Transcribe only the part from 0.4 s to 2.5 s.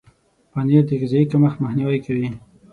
پنېر د غذایي کمښت مخنیوی کوي.